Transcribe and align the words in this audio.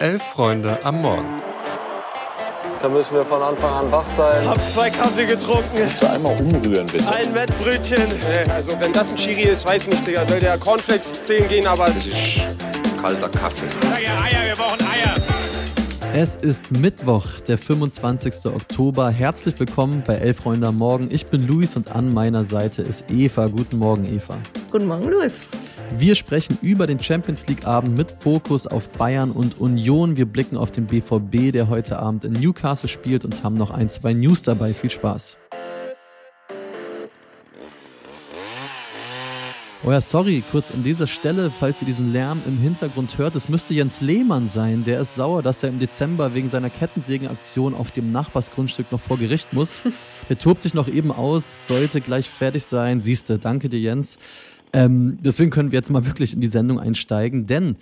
Elf 0.00 0.22
Freunde 0.22 0.78
am 0.84 1.02
Morgen. 1.02 1.42
Da 2.80 2.88
müssen 2.88 3.14
wir 3.14 3.24
von 3.24 3.42
Anfang 3.42 3.72
an 3.72 3.90
wach 3.90 4.04
sein. 4.16 4.48
Hab 4.48 4.60
zwei 4.68 4.90
Kaffee 4.90 5.26
getrunken. 5.26 5.76
Kannst 5.76 6.00
du 6.00 6.08
einmal 6.08 6.40
umrühren, 6.40 6.86
bitte? 6.86 7.12
Ein 7.12 7.34
Wettbrötchen. 7.34 8.04
Nee, 8.06 8.48
also 8.52 8.78
wenn 8.78 8.92
das 8.92 9.10
ein 9.10 9.16
Chiri 9.16 9.48
ist, 9.48 9.66
weiß 9.66 9.88
nicht, 9.88 10.06
Digga. 10.06 10.24
Soll 10.24 10.38
der 10.38 10.56
Cornflakes 10.56 11.24
10 11.24 11.48
gehen, 11.48 11.66
aber... 11.66 11.86
Das 11.86 12.06
ist 12.06 12.42
kalter 13.02 13.28
Kaffee. 13.28 13.66
Sag 13.88 14.00
ja 14.00 14.10
Eier, 14.22 14.46
wir 14.46 14.54
brauchen 14.54 14.80
Eier. 14.82 15.16
Es 16.14 16.36
ist 16.36 16.70
Mittwoch, 16.70 17.26
der 17.48 17.58
25. 17.58 18.52
Oktober. 18.54 19.10
Herzlich 19.10 19.58
willkommen 19.58 20.04
bei 20.06 20.14
Elf 20.14 20.38
Freunde 20.38 20.68
am 20.68 20.76
Morgen. 20.76 21.08
Ich 21.10 21.26
bin 21.26 21.44
Luis 21.46 21.74
und 21.74 21.90
an 21.90 22.14
meiner 22.14 22.44
Seite 22.44 22.82
ist 22.82 23.10
Eva. 23.10 23.46
Guten 23.46 23.78
Morgen, 23.78 24.06
Eva. 24.06 24.36
Guten 24.70 24.86
Morgen, 24.86 25.04
Luis. 25.04 25.46
Wir 25.96 26.14
sprechen 26.14 26.58
über 26.60 26.86
den 26.86 27.02
Champions 27.02 27.46
League 27.48 27.66
Abend 27.66 27.96
mit 27.96 28.10
Fokus 28.10 28.66
auf 28.66 28.90
Bayern 28.90 29.30
und 29.30 29.58
Union. 29.58 30.16
Wir 30.16 30.26
blicken 30.26 30.56
auf 30.56 30.70
den 30.70 30.86
BVB, 30.86 31.52
der 31.52 31.68
heute 31.68 31.98
Abend 31.98 32.24
in 32.24 32.34
Newcastle 32.34 32.88
spielt 32.88 33.24
und 33.24 33.42
haben 33.42 33.56
noch 33.56 33.70
ein, 33.70 33.88
zwei 33.88 34.12
News 34.12 34.42
dabei. 34.42 34.74
Viel 34.74 34.90
Spaß. 34.90 35.38
Oh 39.84 39.90
ja, 39.90 40.00
sorry, 40.00 40.42
kurz 40.50 40.70
an 40.70 40.82
dieser 40.82 41.06
Stelle, 41.06 41.50
falls 41.50 41.80
ihr 41.80 41.86
diesen 41.86 42.12
Lärm 42.12 42.42
im 42.46 42.58
Hintergrund 42.58 43.16
hört, 43.16 43.34
es 43.36 43.48
müsste 43.48 43.72
Jens 43.72 44.00
Lehmann 44.00 44.46
sein. 44.46 44.84
Der 44.84 45.00
ist 45.00 45.14
sauer, 45.14 45.42
dass 45.42 45.62
er 45.62 45.70
im 45.70 45.78
Dezember 45.78 46.34
wegen 46.34 46.48
seiner 46.48 46.68
Kettensägenaktion 46.68 47.74
auf 47.74 47.90
dem 47.92 48.12
Nachbarsgrundstück 48.12 48.92
noch 48.92 49.00
vor 49.00 49.18
Gericht 49.18 49.52
muss. 49.52 49.82
Der 50.28 50.38
tobt 50.38 50.60
sich 50.60 50.74
noch 50.74 50.88
eben 50.88 51.10
aus, 51.10 51.68
sollte 51.68 52.02
gleich 52.02 52.28
fertig 52.28 52.64
sein. 52.64 53.00
Siehste, 53.00 53.38
danke 53.38 53.70
dir, 53.70 53.80
Jens. 53.80 54.18
Ähm, 54.72 55.18
deswegen 55.20 55.50
können 55.50 55.72
wir 55.72 55.78
jetzt 55.78 55.90
mal 55.90 56.06
wirklich 56.06 56.34
in 56.34 56.40
die 56.40 56.48
Sendung 56.48 56.78
einsteigen, 56.78 57.46
denn 57.46 57.76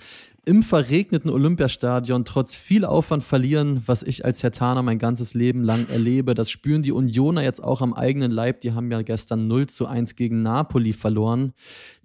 im 0.49 0.63
verregneten 0.63 1.29
Olympiastadion 1.29 2.25
trotz 2.25 2.55
viel 2.55 2.85
Aufwand 2.85 3.25
verlieren, 3.25 3.83
was 3.87 4.05
ich 4.05 4.25
als 4.25 4.45
Hertaner 4.45 4.81
mein 4.81 5.01
ganzes 5.01 5.35
Leben 5.35 5.65
lang 5.65 5.89
erlebe. 5.89 6.35
Das 6.35 6.51
spüren 6.51 6.83
die 6.83 6.93
Unioner 6.93 7.43
jetzt 7.43 7.65
auch 7.65 7.83
am 7.83 7.93
eigenen 7.93 8.31
Leib. 8.31 8.61
Die 8.61 8.73
haben 8.73 8.89
ja 8.93 9.03
gestern 9.03 9.49
0 9.49 9.67
zu 9.67 9.89
1 9.89 10.15
gegen 10.15 10.43
Napoli 10.43 10.93
verloren. 10.93 11.53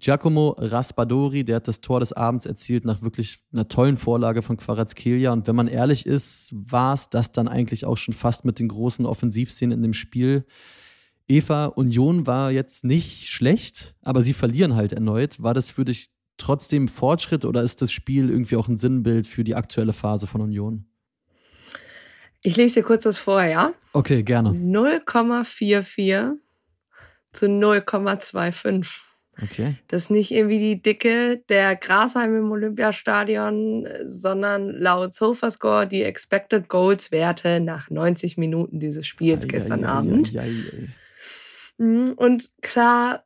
Giacomo 0.00 0.56
Raspadori, 0.58 1.44
der 1.44 1.56
hat 1.56 1.68
das 1.68 1.80
Tor 1.80 2.00
des 2.00 2.12
Abends 2.12 2.44
erzielt 2.44 2.84
nach 2.84 3.00
wirklich 3.00 3.38
einer 3.52 3.68
tollen 3.68 3.96
Vorlage 3.96 4.42
von 4.42 4.56
Kvaratskhelia. 4.56 5.32
Und 5.32 5.46
wenn 5.46 5.54
man 5.54 5.68
ehrlich 5.68 6.04
ist, 6.04 6.50
war 6.52 6.94
es 6.94 7.10
das 7.10 7.30
dann 7.30 7.46
eigentlich 7.46 7.86
auch 7.86 7.96
schon 7.96 8.12
fast 8.12 8.44
mit 8.44 8.58
den 8.58 8.66
großen 8.66 9.06
Offensivszenen 9.06 9.78
in 9.78 9.82
dem 9.84 9.94
Spiel. 9.94 10.44
Eva, 11.28 11.66
Union 11.66 12.26
war 12.26 12.50
jetzt 12.50 12.84
nicht 12.84 13.28
schlecht, 13.28 13.94
aber 14.02 14.22
sie 14.22 14.32
verlieren 14.32 14.74
halt 14.74 14.92
erneut. 14.92 15.42
War 15.42 15.54
das 15.54 15.70
für 15.70 15.84
dich 15.84 16.08
trotzdem 16.36 16.88
Fortschritt 16.88 17.44
oder 17.44 17.62
ist 17.62 17.82
das 17.82 17.92
Spiel 17.92 18.30
irgendwie 18.30 18.56
auch 18.56 18.68
ein 18.68 18.76
Sinnbild 18.76 19.26
für 19.26 19.44
die 19.44 19.54
aktuelle 19.54 19.92
Phase 19.92 20.26
von 20.26 20.40
Union? 20.40 20.86
Ich 22.42 22.56
lese 22.56 22.80
dir 22.80 22.86
kurz 22.86 23.06
was 23.06 23.18
vor, 23.18 23.42
ja? 23.42 23.72
Okay, 23.92 24.22
gerne. 24.24 24.50
0,44 24.50 26.32
zu 27.32 27.46
0,25. 27.46 28.86
Okay. 29.40 29.76
Das 29.88 30.02
ist 30.02 30.10
nicht 30.10 30.30
irgendwie 30.32 30.58
die 30.58 30.82
Dicke 30.82 31.42
der 31.48 31.76
Grasheim 31.76 32.36
im 32.36 32.50
Olympiastadion, 32.50 33.86
sondern 34.04 34.68
laut 34.78 35.14
Sofascore 35.14 35.86
die 35.86 36.02
Expected 36.02 36.68
Goals 36.68 37.12
Werte 37.12 37.60
nach 37.60 37.88
90 37.88 38.36
Minuten 38.36 38.78
dieses 38.78 39.06
Spiels 39.06 39.44
Ei, 39.44 39.48
gestern 39.48 39.84
ei, 39.84 39.88
Abend. 39.88 40.36
ei, 40.36 40.50
Und 41.82 42.52
klar, 42.62 43.24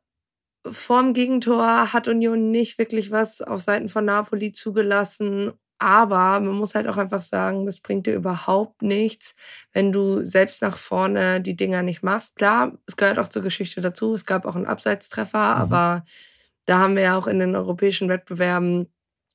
vorm 0.67 1.13
Gegentor 1.13 1.93
hat 1.93 2.07
Union 2.07 2.49
nicht 2.49 2.79
wirklich 2.79 3.11
was 3.11 3.41
auf 3.41 3.61
Seiten 3.61 3.87
von 3.87 4.05
Napoli 4.05 4.51
zugelassen. 4.51 5.53
Aber 5.79 6.39
man 6.39 6.55
muss 6.55 6.73
halt 6.73 6.87
auch 6.87 6.97
einfach 6.97 7.21
sagen, 7.21 7.67
das 7.67 7.79
bringt 7.79 8.07
dir 8.07 8.15
überhaupt 8.15 8.81
nichts, 8.81 9.35
wenn 9.73 9.91
du 9.91 10.25
selbst 10.25 10.63
nach 10.63 10.75
vorne 10.75 11.39
die 11.39 11.55
Dinger 11.55 11.83
nicht 11.83 12.01
machst. 12.01 12.35
Klar, 12.37 12.79
es 12.87 12.97
gehört 12.97 13.19
auch 13.19 13.27
zur 13.27 13.43
Geschichte 13.43 13.79
dazu. 13.79 14.15
Es 14.15 14.25
gab 14.25 14.47
auch 14.47 14.55
einen 14.55 14.65
Abseitstreffer, 14.65 15.37
aber 15.37 16.03
da 16.65 16.79
haben 16.79 16.95
wir 16.95 17.03
ja 17.03 17.17
auch 17.17 17.27
in 17.27 17.37
den 17.37 17.55
europäischen 17.55 18.09
Wettbewerben 18.09 18.91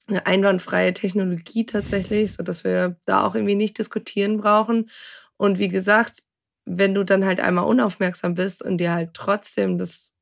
eine 0.08 0.26
einwandfreie 0.26 0.92
Technologie 0.94 1.64
tatsächlich, 1.64 2.32
sodass 2.32 2.64
wir 2.64 2.96
da 3.06 3.24
auch 3.24 3.36
irgendwie 3.36 3.54
nicht 3.54 3.78
diskutieren 3.78 4.38
brauchen. 4.38 4.90
Und 5.36 5.60
wie 5.60 5.68
gesagt, 5.68 6.24
wenn 6.64 6.94
du 6.94 7.04
dann 7.04 7.24
halt 7.24 7.40
einmal 7.40 7.66
unaufmerksam 7.66 8.34
bist 8.34 8.62
und 8.62 8.78
dir 8.78 8.92
halt 8.92 9.14
trotzdem 9.14 9.78
das, 9.78 10.14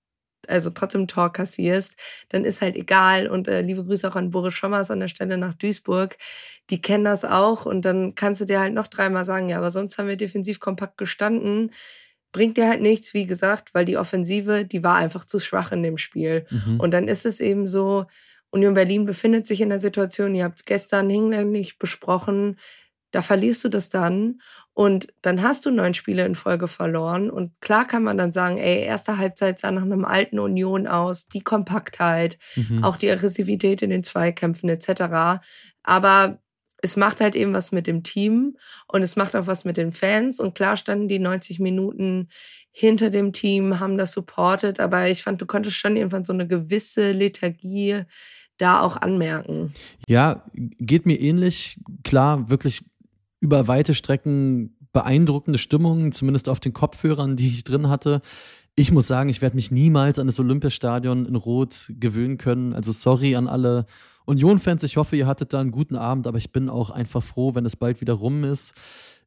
also 0.49 0.71
trotzdem 0.71 1.07
Tor 1.07 1.33
kassierst, 1.33 1.97
dann 2.31 2.45
ist 2.45 2.63
halt 2.63 2.77
egal. 2.77 3.29
Und 3.29 3.49
äh, 3.49 3.61
liebe 3.61 3.85
Grüße 3.85 4.09
auch 4.09 4.17
an 4.17 4.31
Boris 4.31 4.55
Schommers 4.55 4.91
an 4.91 5.01
der 5.01 5.09
Stelle 5.09 5.37
nach 5.37 5.55
Duisburg. 5.55 6.17
Die 6.71 6.81
kennen 6.81 7.05
das 7.05 7.25
auch 7.25 7.67
und 7.67 7.85
dann 7.85 8.15
kannst 8.15 8.41
du 8.41 8.45
dir 8.47 8.61
halt 8.61 8.75
noch 8.75 8.87
dreimal 8.87 9.25
sagen, 9.25 9.49
ja, 9.49 9.59
aber 9.59 9.71
sonst 9.71 9.99
haben 9.99 10.09
wir 10.09 10.17
defensiv 10.17 10.61
kompakt 10.61 10.97
gestanden. 10.97 11.71
Bringt 12.33 12.57
dir 12.57 12.69
halt 12.69 12.81
nichts, 12.81 13.13
wie 13.13 13.27
gesagt, 13.27 13.75
weil 13.75 13.85
die 13.85 13.97
Offensive, 13.97 14.65
die 14.65 14.83
war 14.83 14.97
einfach 14.97 15.25
zu 15.25 15.41
schwach 15.41 15.73
in 15.73 15.83
dem 15.83 15.99
Spiel. 15.99 16.47
Mhm. 16.49 16.81
Und 16.81 16.93
dann 16.93 17.09
ist 17.09 17.27
es 17.27 17.41
eben 17.41 17.67
so, 17.67 18.07
Union 18.51 18.75
Berlin 18.75 19.05
befindet 19.05 19.47
sich 19.47 19.61
in 19.61 19.69
der 19.69 19.81
Situation, 19.81 20.35
ihr 20.35 20.45
habt 20.45 20.59
es 20.59 20.65
gestern 20.65 21.09
hinlänglich 21.09 21.79
besprochen, 21.79 22.57
da 23.11 23.23
verlierst 23.23 23.65
du 23.65 23.69
das 23.69 23.89
dann 23.89 24.41
und 24.73 25.09
dann 25.23 25.43
hast 25.43 25.67
du 25.67 25.71
neun 25.71 25.95
Spiele 25.95 26.25
in 26.25 26.35
Folge 26.37 26.69
verloren. 26.69 27.29
Und 27.31 27.53
klar 27.61 27.87
kann 27.87 28.03
man 28.03 28.17
dann 28.17 28.33
sagen, 28.33 28.59
ey, 28.59 28.85
erste 28.85 29.19
Halbzeit 29.19 29.59
sah 29.59 29.71
nach 29.71 29.83
einem 29.83 30.05
alten 30.05 30.39
Union 30.39 30.87
aus, 30.87 31.27
die 31.29 31.43
Kompaktheit, 31.43 32.39
Mhm. 32.57 32.85
auch 32.85 32.97
die 32.97 33.11
Aggressivität 33.11 33.83
in 33.83 33.91
den 33.91 34.05
Zweikämpfen 34.05 34.69
etc. 34.69 35.41
Aber 35.83 36.39
es 36.83 36.97
macht 36.97 37.21
halt 37.21 37.37
eben 37.37 37.53
was 37.53 37.73
mit 37.73 37.87
dem 37.87 38.03
Team 38.03 38.57
und 38.89 39.03
es 39.03 39.17
macht 39.17 39.37
auch 39.37 39.47
was 39.47 39.65
mit 39.65 39.77
den 39.77 39.93
Fans. 39.93 40.41
Und 40.41 40.55
klar 40.55 40.77
standen 40.77 41.09
die 41.09 41.19
90 41.19 41.59
Minuten 41.61 42.29
hinter 42.71 43.11
dem 43.11 43.33
Team, 43.33 43.81
haben 43.81 43.99
das 43.99 44.13
supportet. 44.13 44.81
Aber 44.81 45.09
ich 45.09 45.23
fand, 45.23 45.43
du 45.43 45.47
konntest 45.47 45.77
schon 45.77 45.97
irgendwann 45.97 46.25
so 46.25 46.33
eine 46.33 46.47
gewisse 46.47 47.13
Lethargie 47.13 48.05
da 48.57 48.81
auch 48.81 48.97
anmerken. 48.97 49.73
Ja, 50.07 50.43
geht 50.55 51.07
mir 51.07 51.21
ähnlich. 51.21 51.79
Klar, 52.05 52.49
wirklich 52.51 52.83
über 53.41 53.69
weite 53.69 53.95
Strecken 53.95 54.77
beeindruckende 54.93 55.59
Stimmung, 55.59 56.13
zumindest 56.13 56.49
auf 56.49 56.61
den 56.61 56.73
Kopfhörern, 56.73 57.37
die 57.37 57.49
ich 57.49 57.65
drin 57.65 57.89
hatte. 57.89 58.21
Ich 58.77 58.93
muss 58.93 59.07
sagen, 59.07 59.29
ich 59.29 59.43
werde 59.43 59.57
mich 59.57 59.71
niemals 59.71 60.19
an 60.19 60.27
das 60.27 60.39
Olympiastadion 60.39 61.27
in 61.27 61.37
Rot 61.37 61.93
gewöhnen 61.99 62.39
können. 62.39 62.73
Also 62.73 62.93
sorry 62.93 63.37
an 63.37 63.49
alle 63.49 63.87
Union-Fans. 64.27 64.83
Ich 64.85 64.97
hoffe, 64.97 65.17
ihr 65.17 65.27
hattet 65.27 65.53
da 65.53 65.61
einen 65.61 65.71
guten 65.71 65.97
Abend, 65.97 66.27
aber 66.27 66.39
ich 66.39 66.53
bin 66.53 66.69
auch 66.69 66.91
einfach 66.91 67.23
froh, 67.23 67.55
wenn 67.55 67.67
es 67.67 67.77
bald 67.77 68.01
wieder 68.01 68.15
rum 68.15 68.45
ist. 68.45 68.75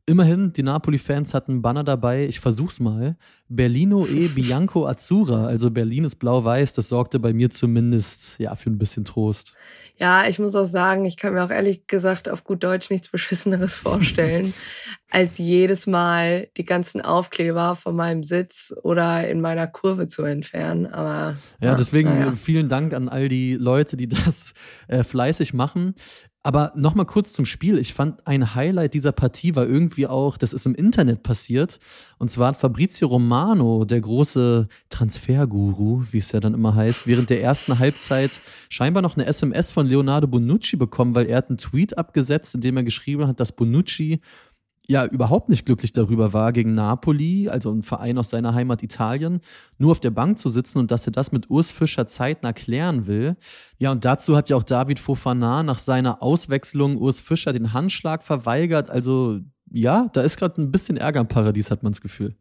Immerhin, 0.06 0.52
die 0.52 0.64
Napoli-Fans 0.64 1.34
hatten 1.34 1.62
Banner 1.62 1.86
dabei. 1.86 2.26
Ich 2.26 2.42
versuch's 2.42 2.82
mal. 2.82 3.16
Berlino 3.48 4.06
e 4.06 4.28
Bianco 4.36 4.86
Azzurra. 4.86 5.46
Also 5.46 5.72
Berlin 5.72 6.04
ist 6.04 6.16
blau-weiß. 6.16 6.74
Das 6.74 6.90
sorgte 6.90 7.20
bei 7.20 7.32
mir 7.32 7.50
zumindest 7.50 8.38
ja 8.38 8.54
für 8.58 8.70
ein 8.70 8.78
bisschen 8.78 9.06
Trost. 9.06 9.56
Ja, 9.98 10.26
ich 10.28 10.40
muss 10.40 10.56
auch 10.56 10.66
sagen, 10.66 11.06
ich 11.06 11.16
kann 11.16 11.34
mir 11.34 11.42
auch 11.46 11.52
ehrlich 11.52 11.88
gesagt 11.88 12.28
auf 12.28 12.44
gut 12.44 12.66
Deutsch 12.66 12.90
nichts 12.90 13.08
Beschisseneres 13.08 13.76
vorstellen, 13.76 14.54
als 15.10 15.38
jedes 15.38 15.88
Mal 15.88 16.50
die 16.58 16.66
ganzen 16.66 17.00
Aufkleber 17.00 17.78
von 17.78 17.96
meinem 17.96 18.26
Sitz 18.26 18.74
oder 18.84 19.30
in 19.30 19.40
meiner 19.40 19.68
Kurve 19.68 20.10
zu 20.10 20.24
entfernen. 20.24 20.86
Aber 20.88 21.38
Ja, 21.62 21.76
deswegen 21.76 22.10
naja. 22.10 22.34
äh, 22.34 22.36
vielen 22.36 22.68
Dank 22.68 22.94
an 22.94 23.08
all 23.08 23.30
die 23.30 23.54
Leute, 23.54 23.96
die 23.96 24.10
das 24.10 24.54
äh, 24.90 25.04
fleißig 25.04 25.54
machen. 25.54 25.96
Aber 26.46 26.74
nochmal 26.76 27.06
kurz 27.06 27.32
zum 27.32 27.46
Spiel. 27.46 27.78
Ich 27.78 27.94
fand 27.94 28.28
ein 28.28 28.54
Highlight 28.54 28.94
dieser 28.94 29.14
Partie 29.14 29.56
war 29.56 29.66
irgendwie 29.66 30.08
auch, 30.08 30.36
das 30.36 30.52
ist 30.52 30.66
im 30.66 30.76
Internet 30.76 31.24
passiert. 31.24 31.80
Und 32.18 32.30
zwar 32.30 32.50
hat 32.50 32.58
Fabrizio 32.58 33.08
Romano, 33.08 33.86
der 33.86 34.02
große 34.02 34.68
Transferguru, 34.90 36.04
wie 36.12 36.18
es 36.18 36.34
ja 36.34 36.42
dann 36.42 36.54
immer 36.54 36.76
heißt, 36.76 37.08
während 37.08 37.30
der 37.30 37.42
ersten 37.42 37.80
Halbzeit 37.80 38.42
scheinbar 38.68 39.02
noch 39.02 39.16
eine 39.16 39.26
SMS 39.26 39.72
von 39.72 39.88
Leonardo 39.88 40.28
Bonucci 40.28 40.76
bekommen, 40.76 41.16
weil 41.16 41.28
er 41.28 41.38
hat 41.38 41.48
einen 41.48 41.58
Tweet 41.58 41.98
abgesetzt, 41.98 42.54
in 42.56 42.62
dem 42.62 42.76
er 42.76 42.84
geschrieben 42.84 43.26
hat, 43.26 43.40
dass 43.40 43.54
Bonucci 43.54 44.20
ja 44.88 45.06
überhaupt 45.06 45.50
nicht 45.50 45.66
glücklich 45.66 45.94
darüber 45.94 46.34
war, 46.34 46.52
gegen 46.52 46.74
Napoli, 46.74 47.50
also 47.50 47.72
ein 47.72 47.84
Verein 47.84 48.18
aus 48.18 48.30
seiner 48.30 48.54
Heimat 48.54 48.84
Italien, 48.84 49.40
nur 49.78 49.92
auf 49.92 50.00
der 50.00 50.12
Bank 50.12 50.38
zu 50.38 50.50
sitzen 50.50 50.80
und 50.80 50.92
dass 50.92 51.06
er 51.06 51.12
das 51.12 51.32
mit 51.32 51.50
Urs 51.50 51.72
Fischer 51.72 52.06
zeitnah 52.06 52.54
klären 52.54 53.08
will. 53.08 53.36
Ja, 53.78 53.92
und 53.92 54.04
dazu 54.04 54.36
hat 54.36 54.50
ja 54.50 54.58
auch 54.58 54.64
David 54.64 55.00
Fofana 55.00 55.64
nach 55.64 55.78
seiner 55.78 56.22
Auswechslung 56.22 56.98
Urs 56.98 57.22
Fischer 57.22 57.54
den 57.54 57.74
Handschlag 57.74 58.24
verweigert. 58.24 58.90
Also 58.90 59.40
ja, 59.72 60.10
da 60.14 60.22
ist 60.22 60.38
gerade 60.38 60.62
ein 60.62 60.72
bisschen 60.72 60.98
Ärger 60.98 61.22
im 61.22 61.28
Paradies, 61.28 61.72
hat 61.72 61.84
man 61.84 61.94
das 61.94 62.02
Gefühl. 62.02 62.36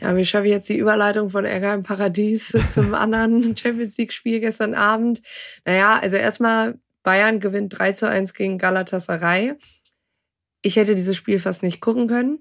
Ja, 0.00 0.16
wie 0.16 0.24
schaffe 0.24 0.46
ich 0.46 0.52
jetzt 0.52 0.68
die 0.68 0.78
Überleitung 0.78 1.30
von 1.30 1.44
Ärger 1.44 1.74
im 1.74 1.82
Paradies 1.82 2.56
zum 2.70 2.94
anderen 2.94 3.56
Champions 3.56 3.96
League-Spiel 3.98 4.40
gestern 4.40 4.74
Abend? 4.74 5.22
Naja, 5.64 5.98
also 6.00 6.16
erstmal 6.16 6.78
Bayern 7.02 7.40
gewinnt 7.40 7.78
3 7.78 7.92
zu 7.92 8.08
1 8.08 8.34
gegen 8.34 8.58
Galatasaray. 8.58 9.54
Ich 10.62 10.76
hätte 10.76 10.94
dieses 10.94 11.16
Spiel 11.16 11.38
fast 11.38 11.62
nicht 11.62 11.80
gucken 11.80 12.06
können. 12.08 12.40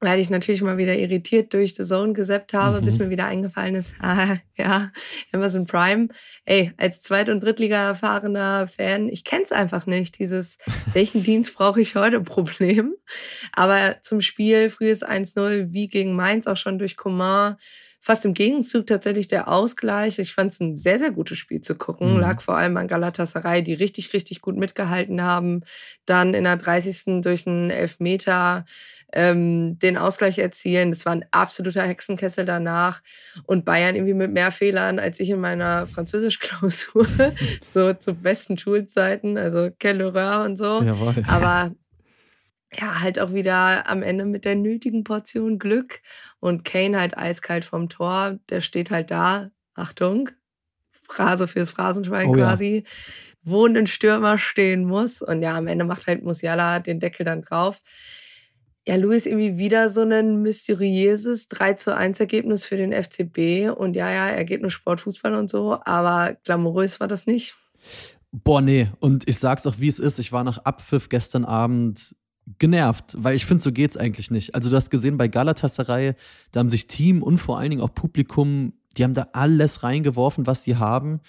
weil 0.00 0.20
ich 0.20 0.28
natürlich 0.28 0.60
mal 0.60 0.76
wieder 0.76 0.96
irritiert 0.98 1.54
durch 1.54 1.74
The 1.74 1.84
Zone 1.84 2.12
gesappt 2.12 2.52
habe, 2.52 2.80
mhm. 2.80 2.84
bis 2.84 2.98
mir 2.98 3.10
wieder 3.10 3.24
eingefallen 3.24 3.74
ist, 3.74 3.94
ah, 4.00 4.36
ja, 4.56 4.92
Amazon 5.32 5.64
Prime. 5.64 6.08
Ey, 6.44 6.72
als 6.76 7.00
Zweit- 7.00 7.30
und 7.30 7.40
Drittliga 7.40 7.88
erfahrener 7.88 8.68
Fan, 8.68 9.08
ich 9.08 9.24
kenn's 9.24 9.50
einfach 9.50 9.86
nicht, 9.86 10.18
dieses 10.18 10.58
welchen 10.92 11.22
Dienst 11.22 11.54
brauche 11.54 11.80
ich 11.80 11.94
heute 11.94 12.20
Problem. 12.20 12.94
Aber 13.52 13.96
zum 14.02 14.20
Spiel, 14.20 14.68
frühes 14.68 15.04
1-0, 15.04 15.72
wie 15.72 15.88
gegen 15.88 16.14
Mainz, 16.14 16.46
auch 16.46 16.56
schon 16.56 16.78
durch 16.78 16.96
Coman, 16.96 17.56
fast 18.04 18.26
im 18.26 18.34
Gegenzug 18.34 18.86
tatsächlich 18.86 19.28
der 19.28 19.48
Ausgleich. 19.48 20.18
Ich 20.18 20.34
fand 20.34 20.52
es 20.52 20.60
ein 20.60 20.76
sehr, 20.76 20.98
sehr 20.98 21.10
gutes 21.10 21.38
Spiel 21.38 21.62
zu 21.62 21.74
gucken. 21.74 22.12
Mhm. 22.12 22.20
Lag 22.20 22.42
vor 22.42 22.54
allem 22.54 22.76
an 22.76 22.86
Galatasaray, 22.86 23.62
die 23.62 23.72
richtig, 23.72 24.12
richtig 24.12 24.42
gut 24.42 24.58
mitgehalten 24.58 25.22
haben. 25.22 25.62
Dann 26.04 26.34
in 26.34 26.44
der 26.44 26.58
30. 26.58 27.22
durch 27.22 27.46
einen 27.46 27.70
Elfmeter 27.70 28.66
ähm, 29.14 29.78
den 29.78 29.96
Ausgleich 29.96 30.38
erzielen. 30.38 30.90
Das 30.90 31.06
war 31.06 31.14
ein 31.14 31.24
absoluter 31.30 31.82
Hexenkessel 31.82 32.44
danach. 32.44 33.00
Und 33.44 33.64
Bayern 33.64 33.94
irgendwie 33.94 34.12
mit 34.12 34.32
mehr 34.32 34.50
Fehlern 34.50 34.98
als 34.98 35.18
ich 35.18 35.30
in 35.30 35.40
meiner 35.40 35.86
Französischklausur. 35.86 37.06
so 37.72 37.94
zu 37.94 38.12
besten 38.12 38.58
Schulzeiten, 38.58 39.38
also 39.38 39.70
Quelle 39.80 40.08
und 40.44 40.58
so. 40.58 40.82
Jawohl. 40.82 41.22
Aber 41.26 41.72
ja, 42.78 43.00
halt 43.00 43.18
auch 43.18 43.32
wieder 43.32 43.88
am 43.88 44.02
Ende 44.02 44.24
mit 44.24 44.44
der 44.44 44.54
nötigen 44.54 45.04
Portion 45.04 45.58
Glück. 45.58 46.00
Und 46.40 46.64
Kane 46.64 46.98
halt 46.98 47.16
eiskalt 47.16 47.64
vom 47.64 47.88
Tor, 47.88 48.38
der 48.50 48.60
steht 48.60 48.90
halt 48.90 49.10
da. 49.10 49.50
Achtung, 49.74 50.30
Phrase 51.08 51.48
fürs 51.48 51.72
Phrasenschwein 51.72 52.28
oh, 52.28 52.32
quasi, 52.32 52.84
ja. 52.84 52.90
wo 53.42 53.66
ein 53.66 53.86
Stürmer 53.86 54.38
stehen 54.38 54.84
muss. 54.84 55.22
Und 55.22 55.42
ja, 55.42 55.56
am 55.56 55.66
Ende 55.66 55.84
macht 55.84 56.06
halt 56.06 56.22
Musiala 56.22 56.80
den 56.80 57.00
Deckel 57.00 57.24
dann 57.24 57.42
drauf. 57.42 57.82
Ja, 58.86 58.96
Luis 58.96 59.24
irgendwie 59.24 59.56
wieder 59.56 59.88
so 59.88 60.02
ein 60.02 60.42
mysteriöses 60.42 61.48
3 61.48 61.74
zu 61.74 61.96
1 61.96 62.20
Ergebnis 62.20 62.66
für 62.66 62.76
den 62.76 62.92
FCB. 62.92 63.70
Und 63.74 63.94
ja, 63.94 64.10
ja, 64.10 64.28
Ergebnis 64.28 64.74
Sport, 64.74 65.00
Fußball 65.00 65.34
und 65.34 65.48
so, 65.48 65.78
aber 65.84 66.36
glamourös 66.44 67.00
war 67.00 67.08
das 67.08 67.26
nicht. 67.26 67.54
Boah, 68.30 68.60
nee. 68.60 68.90
Und 69.00 69.28
ich 69.28 69.38
sag's 69.38 69.66
auch, 69.66 69.76
wie 69.78 69.88
es 69.88 69.98
ist. 69.98 70.18
Ich 70.18 70.32
war 70.32 70.44
nach 70.44 70.58
Abpfiff 70.58 71.08
gestern 71.08 71.44
Abend 71.44 72.14
genervt, 72.58 73.16
weil 73.18 73.36
ich 73.36 73.46
finde, 73.46 73.62
so 73.62 73.72
geht's 73.72 73.96
eigentlich 73.96 74.30
nicht. 74.30 74.54
Also 74.54 74.70
du 74.70 74.76
hast 74.76 74.90
gesehen 74.90 75.16
bei 75.16 75.28
Galatasaray, 75.28 76.14
da 76.52 76.60
haben 76.60 76.68
sich 76.68 76.86
Team 76.86 77.22
und 77.22 77.38
vor 77.38 77.58
allen 77.58 77.70
Dingen 77.70 77.82
auch 77.82 77.94
Publikum, 77.94 78.74
die 78.96 79.04
haben 79.04 79.14
da 79.14 79.28
alles 79.32 79.82
reingeworfen, 79.82 80.46
was 80.46 80.64
sie 80.64 80.76
haben. 80.76 81.20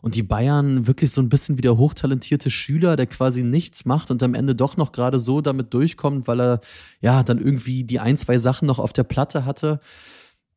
Und 0.00 0.16
die 0.16 0.22
Bayern 0.22 0.86
wirklich 0.86 1.12
so 1.12 1.22
ein 1.22 1.30
bisschen 1.30 1.56
wie 1.56 1.62
der 1.62 1.78
hochtalentierte 1.78 2.50
Schüler, 2.50 2.94
der 2.94 3.06
quasi 3.06 3.42
nichts 3.42 3.86
macht 3.86 4.10
und 4.10 4.22
am 4.22 4.34
Ende 4.34 4.54
doch 4.54 4.76
noch 4.76 4.92
gerade 4.92 5.18
so 5.18 5.40
damit 5.40 5.72
durchkommt, 5.72 6.28
weil 6.28 6.40
er 6.42 6.60
ja 7.00 7.22
dann 7.22 7.38
irgendwie 7.38 7.84
die 7.84 8.00
ein, 8.00 8.18
zwei 8.18 8.36
Sachen 8.36 8.66
noch 8.66 8.78
auf 8.78 8.92
der 8.92 9.04
Platte 9.04 9.46
hatte. 9.46 9.80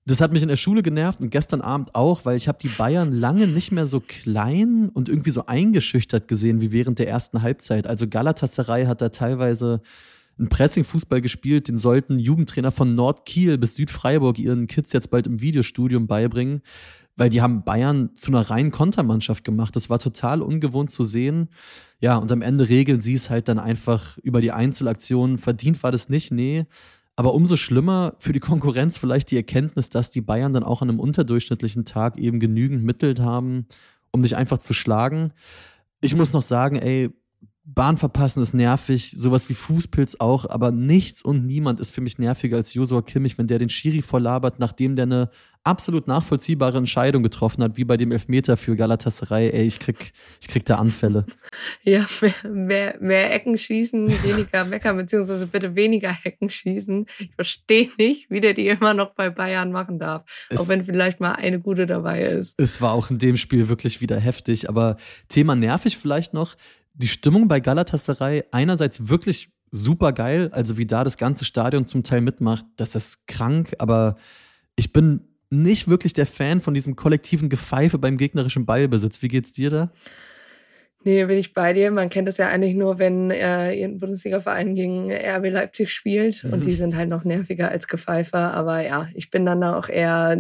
Das 0.07 0.21
hat 0.21 0.31
mich 0.31 0.41
in 0.41 0.47
der 0.47 0.55
Schule 0.55 0.83
genervt 0.83 1.19
und 1.19 1.31
gestern 1.31 1.59
Abend 1.59 1.93
auch, 1.93 2.23
weil 2.23 2.37
ich 2.37 2.47
habe 2.47 2.57
die 2.61 2.69
Bayern 2.69 3.11
lange 3.11 3.45
nicht 3.45 3.73
mehr 3.73 3.87
so 3.87 3.99
klein 3.99 4.87
und 4.93 5.09
irgendwie 5.09 5.31
so 5.31 5.47
eingeschüchtert 5.47 6.29
gesehen 6.29 6.61
wie 6.61 6.71
während 6.71 6.99
der 6.99 7.09
ersten 7.09 7.41
Halbzeit. 7.41 7.87
Also 7.87 8.07
Galatasaray 8.07 8.85
hat 8.85 9.01
da 9.01 9.09
teilweise 9.09 9.81
einen 10.39 10.47
Pressing-Fußball 10.47 11.19
gespielt, 11.19 11.67
den 11.67 11.77
sollten 11.77 12.19
Jugendtrainer 12.19 12.71
von 12.71 12.95
Nordkiel 12.95 13.57
bis 13.57 13.75
Südfreiburg 13.75 14.39
ihren 14.39 14.67
Kids 14.67 14.93
jetzt 14.93 15.11
bald 15.11 15.27
im 15.27 15.41
Videostudium 15.41 16.07
beibringen, 16.07 16.61
weil 17.17 17.27
die 17.27 17.41
haben 17.41 17.65
Bayern 17.65 18.15
zu 18.15 18.31
einer 18.31 18.49
reinen 18.49 18.71
Kontermannschaft 18.71 19.43
gemacht. 19.43 19.75
Das 19.75 19.89
war 19.89 19.99
total 19.99 20.41
ungewohnt 20.41 20.89
zu 20.89 21.03
sehen. 21.03 21.49
Ja, 21.99 22.15
und 22.15 22.31
am 22.31 22.41
Ende 22.41 22.69
regeln 22.69 23.01
sie 23.01 23.15
es 23.15 23.29
halt 23.29 23.49
dann 23.49 23.59
einfach 23.59 24.17
über 24.19 24.39
die 24.39 24.53
Einzelaktionen. 24.53 25.37
Verdient 25.37 25.83
war 25.83 25.91
das 25.91 26.07
nicht, 26.07 26.31
nee. 26.31 26.65
Aber 27.17 27.33
umso 27.33 27.57
schlimmer 27.57 28.13
für 28.19 28.31
die 28.31 28.39
Konkurrenz 28.39 28.99
vielleicht 28.99 29.31
die 29.31 29.37
Erkenntnis, 29.37 29.89
dass 29.89 30.11
die 30.11 30.21
Bayern 30.21 30.53
dann 30.53 30.63
auch 30.63 30.83
an 30.83 30.89
einem 30.89 30.99
unterdurchschnittlichen 30.99 31.83
Tag 31.83 32.17
eben 32.17 32.39
genügend 32.39 32.83
Mittel 32.83 33.15
haben, 33.19 33.65
um 34.11 34.21
dich 34.21 34.35
einfach 34.35 34.59
zu 34.59 34.73
schlagen. 34.73 35.33
Ich 35.99 36.15
muss 36.15 36.31
noch 36.31 36.43
sagen, 36.43 36.75
ey, 36.77 37.09
Bahn 37.69 37.97
verpassen 37.97 38.41
ist 38.41 38.53
nervig, 38.53 39.11
sowas 39.11 39.49
wie 39.49 39.53
Fußpilz 39.53 40.15
auch, 40.19 40.49
aber 40.49 40.71
nichts 40.71 41.21
und 41.21 41.45
niemand 41.45 41.81
ist 41.81 41.91
für 41.91 41.99
mich 41.99 42.17
nerviger 42.17 42.55
als 42.55 42.73
Josua 42.73 43.01
Kimmich, 43.01 43.37
wenn 43.37 43.47
der 43.47 43.59
den 43.59 43.67
Schiri 43.67 44.01
vorlabert, 44.01 44.57
nachdem 44.57 44.95
der 44.95 45.03
eine 45.03 45.29
absolut 45.65 46.07
nachvollziehbare 46.07 46.77
Entscheidung 46.77 47.23
getroffen 47.23 47.61
hat, 47.61 47.75
wie 47.75 47.83
bei 47.83 47.97
dem 47.97 48.13
Elfmeter 48.13 48.55
für 48.55 48.77
Galatasaray. 48.77 49.49
Ey, 49.49 49.67
ich 49.67 49.79
krieg, 49.79 50.13
ich 50.39 50.47
krieg 50.47 50.63
da 50.63 50.75
Anfälle. 50.75 51.25
Ja, 51.83 52.05
mehr, 52.21 52.51
mehr, 52.51 52.97
mehr 52.99 53.33
Ecken 53.33 53.57
schießen, 53.57 54.07
weniger 54.23 54.65
meckern, 54.65 54.97
beziehungsweise 54.97 55.47
bitte 55.47 55.75
weniger 55.75 56.11
Hecken 56.11 56.49
schießen. 56.49 57.05
Ich 57.19 57.33
verstehe 57.35 57.89
nicht, 57.97 58.29
wie 58.29 58.39
der 58.39 58.53
die 58.53 58.67
immer 58.67 58.93
noch 58.93 59.13
bei 59.13 59.29
Bayern 59.29 59.71
machen 59.71 59.99
darf. 59.99 60.23
Es, 60.49 60.59
auch 60.59 60.67
wenn 60.67 60.85
vielleicht 60.85 61.19
mal 61.19 61.33
eine 61.33 61.59
gute 61.59 61.85
dabei 61.85 62.23
ist. 62.23 62.55
Es 62.57 62.81
war 62.81 62.93
auch 62.93 63.09
in 63.09 63.19
dem 63.19 63.37
Spiel 63.37 63.69
wirklich 63.69 64.01
wieder 64.01 64.19
heftig, 64.19 64.69
aber 64.69 64.97
Thema 65.27 65.55
nervig 65.55 65.97
vielleicht 65.97 66.33
noch 66.33 66.55
die 66.97 67.07
Stimmung 67.07 67.47
bei 67.47 67.59
Galatasaray 67.59 68.43
einerseits 68.51 69.07
wirklich 69.07 69.49
super 69.71 70.13
geil, 70.13 70.49
also 70.51 70.77
wie 70.77 70.85
da 70.85 71.03
das 71.03 71.17
ganze 71.17 71.45
Stadion 71.45 71.87
zum 71.87 72.03
Teil 72.03 72.21
mitmacht, 72.21 72.65
das 72.77 72.95
ist 72.95 73.27
krank, 73.27 73.75
aber 73.79 74.15
ich 74.75 74.93
bin 74.93 75.21
nicht 75.49 75.87
wirklich 75.87 76.13
der 76.13 76.25
Fan 76.25 76.61
von 76.61 76.73
diesem 76.73 76.95
kollektiven 76.95 77.49
Gefeife 77.49 77.97
beim 77.97 78.17
gegnerischen 78.17 78.65
Ballbesitz. 78.65 79.21
Wie 79.21 79.29
geht's 79.29 79.53
dir 79.53 79.69
da? 79.69 79.91
Nee, 81.03 81.23
bin 81.25 81.37
ich 81.37 81.53
bei 81.53 81.71
dir. 81.71 81.89
Man 81.91 82.09
kennt 82.09 82.27
das 82.27 82.37
ja 82.37 82.49
eigentlich 82.49 82.75
nur, 82.75 82.99
wenn 82.99 83.31
äh, 83.31 83.81
ein 83.81 83.97
Bundesliga-Verein 83.97 84.75
gegen 84.75 85.09
RB 85.09 85.49
Leipzig 85.49 85.89
spielt 85.89 86.43
und 86.43 86.65
die 86.65 86.73
sind 86.73 86.97
halt 86.97 87.09
noch 87.09 87.23
nerviger 87.23 87.69
als 87.69 87.87
Gefeifer. 87.87 88.53
Aber 88.53 88.85
ja, 88.85 89.07
ich 89.13 89.29
bin 89.29 89.45
dann 89.45 89.63
auch 89.63 89.87
eher 89.87 90.37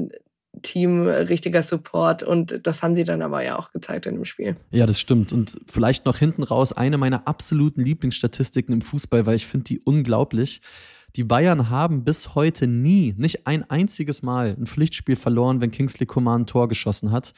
Team 0.61 1.01
richtiger 1.07 1.61
Support 1.61 2.23
und 2.23 2.59
das 2.63 2.83
haben 2.83 2.95
die 2.95 3.03
dann 3.03 3.21
aber 3.21 3.43
ja 3.43 3.57
auch 3.57 3.71
gezeigt 3.71 4.05
in 4.05 4.15
dem 4.15 4.25
Spiel. 4.25 4.55
Ja, 4.71 4.85
das 4.85 4.99
stimmt 4.99 5.33
und 5.33 5.59
vielleicht 5.65 6.05
noch 6.05 6.17
hinten 6.17 6.43
raus 6.43 6.73
eine 6.73 6.97
meiner 6.97 7.27
absoluten 7.27 7.81
Lieblingsstatistiken 7.81 8.73
im 8.73 8.81
Fußball, 8.81 9.25
weil 9.25 9.35
ich 9.35 9.47
finde 9.47 9.65
die 9.65 9.79
unglaublich. 9.79 10.61
Die 11.15 11.23
Bayern 11.23 11.69
haben 11.69 12.03
bis 12.03 12.35
heute 12.35 12.67
nie, 12.67 13.15
nicht 13.17 13.47
ein 13.47 13.67
einziges 13.69 14.21
Mal 14.21 14.55
ein 14.59 14.67
Pflichtspiel 14.67 15.15
verloren, 15.15 15.61
wenn 15.61 15.71
Kingsley 15.71 16.05
Coman 16.05 16.41
ein 16.41 16.45
Tor 16.45 16.67
geschossen 16.67 17.11
hat. 17.11 17.33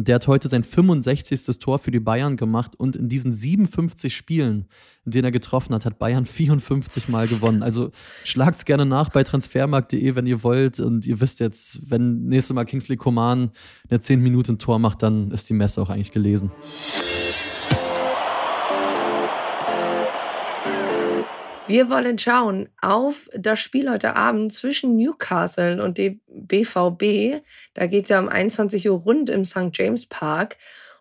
Und 0.00 0.08
der 0.08 0.14
hat 0.14 0.28
heute 0.28 0.48
sein 0.48 0.64
65. 0.64 1.58
Tor 1.58 1.78
für 1.78 1.90
die 1.90 2.00
Bayern 2.00 2.38
gemacht 2.38 2.72
und 2.74 2.96
in 2.96 3.10
diesen 3.10 3.34
57 3.34 4.16
Spielen, 4.16 4.64
in 5.04 5.12
denen 5.12 5.26
er 5.26 5.30
getroffen 5.30 5.74
hat, 5.74 5.84
hat 5.84 5.98
Bayern 5.98 6.24
54 6.24 7.10
Mal 7.10 7.28
gewonnen. 7.28 7.62
Also 7.62 7.90
schlagt's 8.24 8.64
gerne 8.64 8.86
nach 8.86 9.10
bei 9.10 9.24
transfermarkt.de, 9.24 10.14
wenn 10.14 10.24
ihr 10.24 10.42
wollt. 10.42 10.80
Und 10.80 11.06
ihr 11.06 11.20
wisst 11.20 11.38
jetzt, 11.38 11.90
wenn 11.90 12.24
nächstes 12.28 12.54
Mal 12.54 12.64
Kingsley 12.64 12.96
Coman 12.96 13.50
eine 13.90 14.00
10 14.00 14.22
Minuten 14.22 14.58
Tor 14.58 14.78
macht, 14.78 15.02
dann 15.02 15.30
ist 15.32 15.50
die 15.50 15.52
Messe 15.52 15.82
auch 15.82 15.90
eigentlich 15.90 16.12
gelesen. 16.12 16.50
Wir 21.70 21.88
wollen 21.88 22.18
schauen 22.18 22.68
auf 22.82 23.30
das 23.32 23.60
Spiel 23.60 23.88
heute 23.88 24.16
Abend 24.16 24.52
zwischen 24.52 24.96
Newcastle 24.96 25.80
und 25.80 25.98
dem 25.98 26.20
BVB. 26.26 27.44
Da 27.74 27.86
geht 27.86 28.06
es 28.06 28.10
ja 28.10 28.18
um 28.18 28.28
21 28.28 28.90
Uhr 28.90 28.98
rund 28.98 29.30
im 29.30 29.44
St. 29.44 29.70
James 29.74 30.06
Park. 30.06 30.56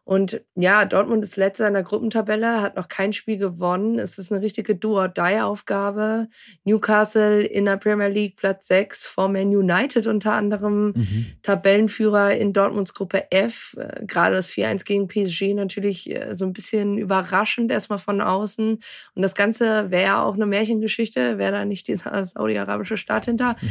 Und 0.09 0.41
ja, 0.55 0.85
Dortmund 0.85 1.23
ist 1.23 1.37
letzter 1.37 1.67
in 1.67 1.75
der 1.75 1.83
Gruppentabelle, 1.83 2.63
hat 2.63 2.77
noch 2.77 2.87
kein 2.87 3.13
Spiel 3.13 3.37
gewonnen. 3.37 3.99
Es 3.99 4.17
ist 4.17 4.31
eine 4.31 4.41
richtige 4.41 4.75
Do-or-Die-Aufgabe. 4.75 6.29
Newcastle 6.63 7.43
in 7.43 7.65
der 7.65 7.77
Premier 7.77 8.07
League 8.07 8.35
Platz 8.35 8.65
6 8.69 9.05
vor 9.05 9.29
Man 9.29 9.55
United 9.55 10.07
unter 10.07 10.33
anderem. 10.33 10.93
Mhm. 10.95 11.27
Tabellenführer 11.43 12.35
in 12.35 12.53
Dortmunds 12.53 12.95
Gruppe 12.95 13.31
F. 13.31 13.77
Äh, 13.77 14.03
gerade 14.07 14.35
das 14.35 14.49
4-1 14.49 14.83
gegen 14.83 15.07
PSG 15.07 15.53
natürlich 15.53 16.09
äh, 16.09 16.35
so 16.35 16.43
ein 16.43 16.53
bisschen 16.53 16.97
überraschend 16.97 17.71
erstmal 17.71 17.99
von 17.99 18.19
außen. 18.19 18.79
Und 19.13 19.21
das 19.21 19.35
Ganze 19.35 19.91
wäre 19.91 20.03
ja 20.05 20.23
auch 20.23 20.33
eine 20.33 20.47
Märchengeschichte, 20.47 21.37
wäre 21.37 21.51
da 21.51 21.65
nicht 21.65 21.87
dieser 21.87 22.25
saudi-arabische 22.25 22.97
Staat 22.97 23.25
hinter. 23.25 23.57
Mhm. 23.61 23.69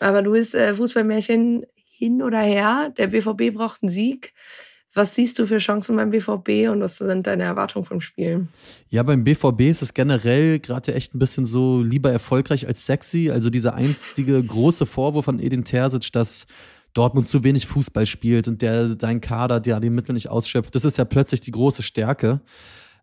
Aber 0.00 0.22
du 0.22 0.32
bist 0.32 0.56
äh, 0.56 0.74
Fußballmärchen 0.74 1.64
hin 1.84 2.24
oder 2.24 2.40
her. 2.40 2.92
Der 2.98 3.06
BVB 3.06 3.54
braucht 3.54 3.84
einen 3.84 3.88
Sieg. 3.88 4.34
Was 4.96 5.14
siehst 5.14 5.38
du 5.38 5.44
für 5.44 5.58
Chancen 5.58 5.94
beim 5.94 6.08
BVB 6.08 6.70
und 6.72 6.80
was 6.80 6.96
sind 6.96 7.26
deine 7.26 7.42
Erwartungen 7.42 7.84
vom 7.84 8.00
Spiel? 8.00 8.48
Ja, 8.88 9.02
beim 9.02 9.24
BVB 9.24 9.60
ist 9.60 9.82
es 9.82 9.92
generell 9.92 10.58
gerade 10.58 10.94
echt 10.94 11.14
ein 11.14 11.18
bisschen 11.18 11.44
so 11.44 11.82
lieber 11.82 12.10
erfolgreich 12.10 12.66
als 12.66 12.86
sexy. 12.86 13.30
Also 13.30 13.50
dieser 13.50 13.74
einstige 13.74 14.42
große 14.42 14.86
Vorwurf 14.86 15.28
an 15.28 15.38
Edin 15.38 15.64
Terzic, 15.64 16.10
dass 16.12 16.46
Dortmund 16.94 17.26
zu 17.26 17.44
wenig 17.44 17.66
Fußball 17.66 18.06
spielt 18.06 18.48
und 18.48 18.62
der 18.62 18.94
dein 18.94 19.20
Kader, 19.20 19.60
der 19.60 19.80
die 19.80 19.90
Mittel 19.90 20.14
nicht 20.14 20.30
ausschöpft, 20.30 20.74
das 20.74 20.86
ist 20.86 20.96
ja 20.96 21.04
plötzlich 21.04 21.42
die 21.42 21.50
große 21.50 21.82
Stärke, 21.82 22.40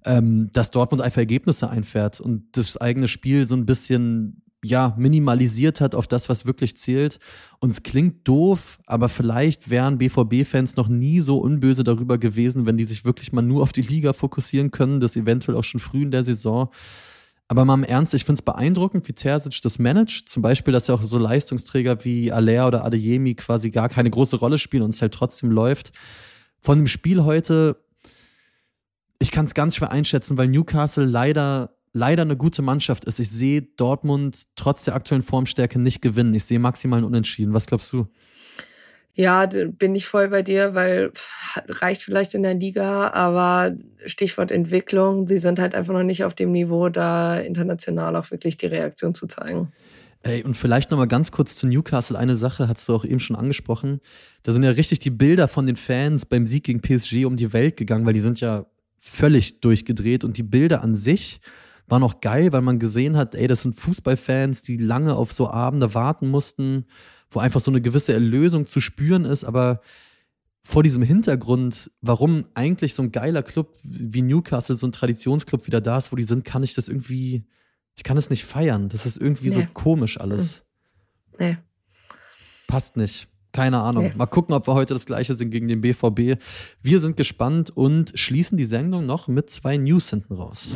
ähm, 0.03 0.50
dass 0.51 0.71
Dortmund 0.71 1.03
einfach 1.03 1.19
Ergebnisse 1.19 1.69
einfährt 1.69 2.19
und 2.19 2.57
das 2.57 2.75
eigene 2.77 3.07
Spiel 3.07 3.45
so 3.45 3.55
ein 3.55 3.67
bisschen 3.67 4.41
ja, 4.63 4.96
minimalisiert 4.98 5.82
hat 5.82 5.93
auf 5.93 6.08
das, 6.08 6.29
was 6.29 6.46
wirklich 6.46 6.77
zählt. 6.77 7.20
Und 7.60 7.70
es 7.70 7.84
klingt 7.84 8.27
doof, 8.27 8.79
aber 8.86 9.10
vielleicht 9.10 9.70
wären 9.70 9.98
BVB-Fans 9.98 10.77
noch 10.77 10.88
nie 10.88 11.20
so 11.20 11.38
unböse 11.38 11.84
darüber 11.84 12.17
gewesen, 12.17 12.65
wenn 12.65 12.77
die 12.77 12.86
sich 12.86 13.05
wirklich 13.05 13.34
mal 13.34 13.41
nur 13.41 13.62
auf 13.62 13.74
die 13.74 13.82
Liga 13.82 14.13
fokussieren 14.13 14.72
können, 14.72 15.00
das 15.01 15.15
eventuell 15.15 15.58
auch 15.58 15.63
schon 15.63 15.82
früh 15.82 16.03
in 16.03 16.12
der 16.12 16.24
Saison. 16.24 16.70
Aber 17.50 17.65
mal 17.65 17.75
im 17.75 17.84
Ernst, 17.84 18.13
ich 18.13 18.24
finde 18.24 18.39
es 18.39 18.41
beeindruckend, 18.41 19.08
wie 19.08 19.13
Terzic 19.13 19.62
das 19.62 19.77
managt. 19.77 20.29
Zum 20.29 20.41
Beispiel, 20.41 20.72
dass 20.72 20.88
ja 20.88 20.96
auch 20.96 21.03
so 21.03 21.17
Leistungsträger 21.17 22.03
wie 22.05 22.32
Aller 22.32 22.67
oder 22.67 22.86
Adeyemi 22.86 23.36
quasi 23.36 23.70
gar 23.70 23.89
keine 23.89 24.10
große 24.10 24.38
Rolle 24.38 24.58
spielen 24.58 24.84
und 24.84 24.93
es 24.93 25.01
halt 25.01 25.13
trotzdem 25.13 25.51
läuft. 25.51 25.91
Von 26.62 26.79
dem 26.79 26.88
Spiel 26.88 27.24
heute, 27.24 27.77
ich 29.20 29.32
kann 29.32 29.46
es 29.46 29.53
ganz 29.53 29.75
schwer 29.75 29.91
einschätzen, 29.91 30.38
weil 30.38 30.48
Newcastle 30.48 31.05
leider, 31.05 31.75
leider 31.93 32.23
eine 32.23 32.35
gute 32.35 32.62
Mannschaft 32.62 33.05
ist. 33.05 33.19
Ich 33.19 33.29
sehe 33.29 33.62
Dortmund 33.62 34.43
trotz 34.55 34.83
der 34.83 34.95
aktuellen 34.95 35.23
Formstärke 35.23 35.79
nicht 35.79 36.01
gewinnen. 36.01 36.33
Ich 36.33 36.43
sehe 36.43 36.59
maximal 36.59 36.97
einen 36.97 37.07
Unentschieden. 37.07 37.53
Was 37.53 37.67
glaubst 37.67 37.93
du? 37.93 38.07
Ja, 39.15 39.45
bin 39.45 39.93
ich 39.93 40.07
voll 40.07 40.29
bei 40.29 40.41
dir, 40.41 40.73
weil 40.73 41.12
reicht 41.67 42.01
vielleicht 42.01 42.33
in 42.33 42.41
der 42.41 42.55
Liga, 42.55 43.12
aber 43.12 43.75
Stichwort 44.07 44.50
Entwicklung, 44.50 45.27
sie 45.27 45.38
sind 45.38 45.59
halt 45.59 45.75
einfach 45.75 45.93
noch 45.93 46.01
nicht 46.01 46.23
auf 46.23 46.33
dem 46.33 46.51
Niveau, 46.51 46.89
da 46.89 47.38
international 47.38 48.15
auch 48.15 48.31
wirklich 48.31 48.57
die 48.57 48.65
Reaktion 48.65 49.13
zu 49.13 49.27
zeigen. 49.27 49.71
Ey, 50.23 50.41
und 50.41 50.55
vielleicht 50.55 50.89
nochmal 50.89 51.07
ganz 51.07 51.31
kurz 51.31 51.55
zu 51.55 51.67
Newcastle. 51.67 52.17
Eine 52.17 52.38
Sache 52.38 52.67
hast 52.67 52.89
du 52.89 52.95
auch 52.95 53.05
eben 53.05 53.19
schon 53.19 53.35
angesprochen. 53.35 54.00
Da 54.41 54.51
sind 54.51 54.63
ja 54.63 54.71
richtig 54.71 55.00
die 55.00 55.12
Bilder 55.12 55.47
von 55.47 55.67
den 55.67 55.75
Fans 55.75 56.25
beim 56.25 56.47
Sieg 56.47 56.63
gegen 56.63 56.81
PSG 56.81 57.25
um 57.25 57.35
die 57.35 57.53
Welt 57.53 57.77
gegangen, 57.77 58.05
weil 58.05 58.13
die 58.13 58.21
sind 58.21 58.39
ja 58.39 58.65
völlig 58.97 59.59
durchgedreht 59.59 60.23
und 60.23 60.38
die 60.38 60.43
Bilder 60.43 60.81
an 60.81 60.95
sich 60.95 61.41
waren 61.93 62.03
auch 62.03 62.19
geil, 62.19 62.51
weil 62.51 62.62
man 62.62 62.79
gesehen 62.79 63.15
hat, 63.15 63.35
ey, 63.35 63.47
das 63.47 63.62
sind 63.62 63.79
Fußballfans, 63.79 64.63
die 64.63 64.77
lange 64.77 65.15
auf 65.15 65.31
so 65.31 65.50
Abende 65.50 65.93
warten 65.93 66.27
mussten 66.27 66.85
wo 67.35 67.39
einfach 67.39 67.59
so 67.59 67.71
eine 67.71 67.81
gewisse 67.81 68.13
Erlösung 68.13 68.65
zu 68.65 68.79
spüren 68.79 69.25
ist, 69.25 69.43
aber 69.43 69.81
vor 70.63 70.83
diesem 70.83 71.01
Hintergrund, 71.01 71.91
warum 72.01 72.45
eigentlich 72.53 72.93
so 72.93 73.03
ein 73.03 73.12
geiler 73.12 73.43
Club 73.43 73.77
wie 73.83 74.21
Newcastle, 74.21 74.75
so 74.75 74.88
ein 74.88 74.93
Traditionsclub 74.93 75.67
wieder 75.67 75.81
da 75.81 75.97
ist, 75.97 76.12
wo 76.12 76.15
die 76.15 76.23
sind, 76.23 76.45
kann 76.45 76.63
ich 76.63 76.73
das 76.73 76.88
irgendwie, 76.88 77.45
ich 77.95 78.03
kann 78.03 78.15
es 78.15 78.29
nicht 78.29 78.45
feiern. 78.45 78.88
Das 78.88 79.05
ist 79.05 79.17
irgendwie 79.17 79.50
nee. 79.50 79.53
so 79.53 79.63
komisch 79.73 80.19
alles. 80.19 80.63
Hm. 81.38 81.47
Nee. 81.47 81.57
Passt 82.67 82.95
nicht. 82.95 83.27
Keine 83.51 83.81
Ahnung. 83.81 84.05
Nee. 84.05 84.13
Mal 84.15 84.25
gucken, 84.25 84.55
ob 84.55 84.67
wir 84.67 84.73
heute 84.73 84.93
das 84.93 85.05
gleiche 85.05 85.35
sind 85.35 85.51
gegen 85.51 85.67
den 85.67 85.81
BVB. 85.81 86.41
Wir 86.81 87.00
sind 87.00 87.17
gespannt 87.17 87.69
und 87.75 88.17
schließen 88.17 88.57
die 88.57 88.65
Sendung 88.65 89.05
noch 89.05 89.27
mit 89.27 89.50
zwei 89.50 89.75
News 89.75 90.09
hinten 90.09 90.33
raus. 90.33 90.75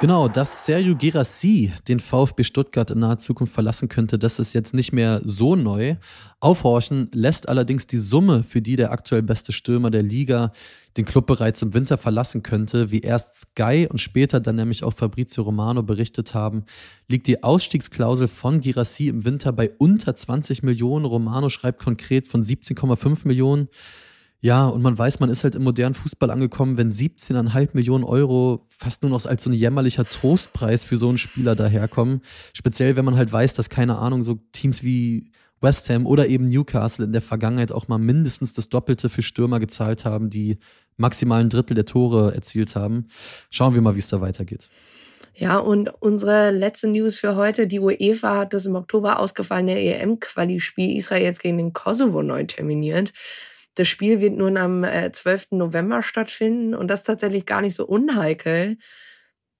Genau, 0.00 0.28
dass 0.28 0.64
Sergio 0.64 0.96
Girassi 0.96 1.74
den 1.86 2.00
VfB 2.00 2.42
Stuttgart 2.42 2.90
in 2.90 3.00
naher 3.00 3.18
Zukunft 3.18 3.52
verlassen 3.52 3.90
könnte, 3.90 4.18
das 4.18 4.38
ist 4.38 4.54
jetzt 4.54 4.72
nicht 4.72 4.94
mehr 4.94 5.20
so 5.26 5.56
neu. 5.56 5.96
Aufhorchen 6.40 7.10
lässt 7.12 7.50
allerdings 7.50 7.86
die 7.86 7.98
Summe, 7.98 8.42
für 8.42 8.62
die 8.62 8.76
der 8.76 8.92
aktuell 8.92 9.20
beste 9.20 9.52
Stürmer 9.52 9.90
der 9.90 10.02
Liga 10.02 10.52
den 10.96 11.04
Club 11.04 11.26
bereits 11.26 11.60
im 11.60 11.74
Winter 11.74 11.98
verlassen 11.98 12.42
könnte, 12.42 12.90
wie 12.90 13.00
erst 13.00 13.40
Sky 13.40 13.88
und 13.90 14.00
später 14.00 14.40
dann 14.40 14.56
nämlich 14.56 14.84
auch 14.84 14.94
Fabrizio 14.94 15.42
Romano 15.42 15.82
berichtet 15.82 16.32
haben, 16.32 16.64
liegt 17.06 17.26
die 17.26 17.42
Ausstiegsklausel 17.42 18.28
von 18.28 18.62
Girassi 18.62 19.08
im 19.08 19.26
Winter 19.26 19.52
bei 19.52 19.70
unter 19.76 20.14
20 20.14 20.62
Millionen. 20.62 21.04
Romano 21.04 21.50
schreibt 21.50 21.84
konkret 21.84 22.26
von 22.26 22.42
17,5 22.42 23.28
Millionen. 23.28 23.68
Ja, 24.42 24.66
und 24.66 24.80
man 24.80 24.96
weiß, 24.96 25.20
man 25.20 25.28
ist 25.28 25.44
halt 25.44 25.54
im 25.54 25.64
modernen 25.64 25.94
Fußball 25.94 26.30
angekommen, 26.30 26.78
wenn 26.78 26.90
17,5 26.90 27.70
Millionen 27.74 28.04
Euro 28.04 28.66
fast 28.70 29.02
nur 29.02 29.10
noch 29.10 29.26
als 29.26 29.42
so 29.42 29.50
ein 29.50 29.54
jämmerlicher 29.54 30.06
Trostpreis 30.06 30.84
für 30.84 30.96
so 30.96 31.08
einen 31.08 31.18
Spieler 31.18 31.54
daherkommen. 31.54 32.22
Speziell, 32.54 32.96
wenn 32.96 33.04
man 33.04 33.16
halt 33.16 33.30
weiß, 33.30 33.52
dass, 33.52 33.68
keine 33.68 33.98
Ahnung, 33.98 34.22
so 34.22 34.38
Teams 34.52 34.82
wie 34.82 35.30
West 35.60 35.90
Ham 35.90 36.06
oder 36.06 36.26
eben 36.26 36.46
Newcastle 36.46 37.04
in 37.04 37.12
der 37.12 37.20
Vergangenheit 37.20 37.70
auch 37.70 37.88
mal 37.88 37.98
mindestens 37.98 38.54
das 38.54 38.70
Doppelte 38.70 39.10
für 39.10 39.20
Stürmer 39.20 39.60
gezahlt 39.60 40.06
haben, 40.06 40.30
die 40.30 40.58
maximal 40.96 41.42
ein 41.42 41.50
Drittel 41.50 41.74
der 41.74 41.84
Tore 41.84 42.34
erzielt 42.34 42.76
haben. 42.76 43.08
Schauen 43.50 43.74
wir 43.74 43.82
mal, 43.82 43.94
wie 43.94 43.98
es 43.98 44.08
da 44.08 44.22
weitergeht. 44.22 44.70
Ja, 45.34 45.58
und 45.58 45.90
unsere 46.00 46.50
letzte 46.50 46.88
News 46.88 47.18
für 47.18 47.36
heute, 47.36 47.66
die 47.66 47.80
UEFA 47.80 48.38
hat 48.38 48.52
das 48.52 48.66
im 48.66 48.74
Oktober 48.74 49.18
ausgefallene 49.18 49.78
EM-Quali-Spiel 49.78 50.96
Israels 50.96 51.38
gegen 51.38 51.58
den 51.58 51.72
Kosovo 51.72 52.22
neu 52.22 52.44
terminiert. 52.44 53.12
Das 53.74 53.88
Spiel 53.88 54.20
wird 54.20 54.34
nun 54.34 54.56
am 54.56 54.84
12. 54.84 55.24
Äh, 55.52 55.56
November 55.56 56.02
stattfinden 56.02 56.74
und 56.74 56.88
das 56.88 57.00
ist 57.00 57.06
tatsächlich 57.06 57.46
gar 57.46 57.60
nicht 57.60 57.74
so 57.74 57.86
unheikel. 57.86 58.76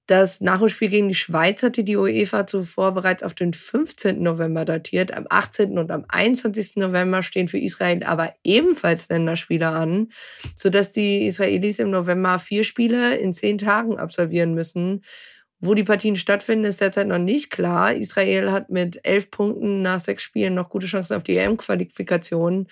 Das 0.07 0.41
Nachholspiel 0.41 0.89
gegen 0.89 1.07
die 1.07 1.15
Schweiz 1.15 1.63
hatte 1.63 1.85
die 1.85 1.95
UEFA 1.95 2.45
zuvor 2.45 2.93
bereits 2.93 3.23
auf 3.23 3.33
den 3.33 3.53
15. 3.53 4.21
November 4.21 4.65
datiert. 4.65 5.13
Am 5.13 5.25
18. 5.29 5.77
und 5.77 5.89
am 5.89 6.03
21. 6.09 6.75
November 6.75 7.23
stehen 7.23 7.47
für 7.47 7.59
Israel 7.59 8.03
aber 8.03 8.33
ebenfalls 8.43 9.07
Länderspiele 9.07 9.69
an, 9.69 10.09
sodass 10.55 10.91
die 10.91 11.27
Israelis 11.27 11.79
im 11.79 11.91
November 11.91 12.39
vier 12.39 12.65
Spiele 12.65 13.15
in 13.15 13.31
zehn 13.31 13.57
Tagen 13.57 13.97
absolvieren 13.97 14.53
müssen. 14.53 15.01
Wo 15.59 15.75
die 15.75 15.83
Partien 15.83 16.15
stattfinden, 16.17 16.65
ist 16.65 16.81
derzeit 16.81 17.07
noch 17.07 17.19
nicht 17.19 17.51
klar. 17.51 17.93
Israel 17.93 18.51
hat 18.51 18.69
mit 18.69 18.99
elf 19.03 19.29
Punkten 19.29 19.81
nach 19.83 19.99
sechs 19.99 20.23
Spielen 20.23 20.55
noch 20.55 20.69
gute 20.69 20.87
Chancen 20.87 21.15
auf 21.15 21.23
die 21.23 21.37
EM-Qualifikation 21.37 22.67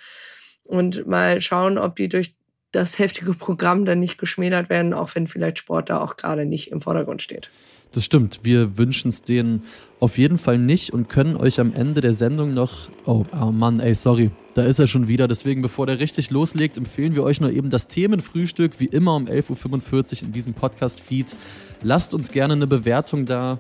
und 0.69 1.07
mal 1.07 1.41
schauen, 1.41 1.77
ob 1.77 1.95
die 1.95 2.09
durch 2.09 2.35
das 2.71 2.99
heftige 2.99 3.33
Programm 3.33 3.85
dann 3.85 3.99
nicht 3.99 4.19
geschmälert 4.19 4.69
werden, 4.69 4.93
auch 4.93 5.15
wenn 5.15 5.27
vielleicht 5.27 5.57
Sport 5.57 5.89
da 5.89 5.99
auch 5.99 6.15
gerade 6.15 6.45
nicht 6.45 6.71
im 6.71 6.81
Vordergrund 6.81 7.21
steht. 7.21 7.49
Das 7.91 8.05
stimmt. 8.05 8.41
Wir 8.43 8.77
wünschen 8.77 9.09
es 9.09 9.23
denen 9.23 9.63
auf 9.99 10.19
jeden 10.19 10.38
Fall 10.38 10.59
nicht 10.59 10.93
und 10.93 11.09
können 11.09 11.35
euch 11.35 11.59
am 11.59 11.73
Ende 11.73 12.01
der 12.01 12.13
Sendung 12.13 12.53
noch. 12.53 12.89
Oh, 13.05 13.25
oh 13.33 13.51
Mann, 13.51 13.79
ey, 13.79 13.95
sorry. 13.95 14.29
Da 14.53 14.61
ist 14.61 14.77
er 14.77 14.85
schon 14.85 15.07
wieder. 15.07 15.27
Deswegen, 15.27 15.63
bevor 15.63 15.88
der 15.88 15.99
richtig 15.99 16.29
loslegt, 16.29 16.77
empfehlen 16.77 17.15
wir 17.15 17.23
euch 17.23 17.41
noch 17.41 17.49
eben 17.49 17.71
das 17.71 17.88
Themenfrühstück, 17.88 18.79
wie 18.79 18.85
immer 18.85 19.15
um 19.15 19.25
11.45 19.25 20.21
Uhr 20.21 20.27
in 20.27 20.31
diesem 20.31 20.53
Podcast-Feed. 20.53 21.35
Lasst 21.81 22.13
uns 22.13 22.31
gerne 22.31 22.53
eine 22.53 22.67
Bewertung 22.67 23.25
da 23.25 23.57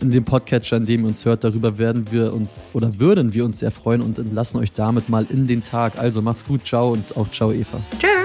in 0.00 0.10
dem 0.10 0.24
Podcatcher, 0.24 0.76
in 0.76 0.84
dem 0.84 1.02
ihr 1.02 1.08
uns 1.08 1.24
hört. 1.24 1.44
Darüber 1.44 1.78
werden 1.78 2.10
wir 2.10 2.32
uns 2.32 2.66
oder 2.72 2.98
würden 2.98 3.34
wir 3.34 3.44
uns 3.44 3.60
sehr 3.60 3.70
freuen 3.70 4.00
und 4.00 4.18
entlassen 4.18 4.60
euch 4.60 4.72
damit 4.72 5.08
mal 5.08 5.26
in 5.28 5.46
den 5.46 5.62
Tag. 5.62 5.98
Also 5.98 6.22
macht's 6.22 6.44
gut, 6.44 6.64
ciao 6.64 6.92
und 6.92 7.16
auch 7.16 7.30
ciao, 7.30 7.52
Eva. 7.52 7.80
Tschö. 7.98 8.15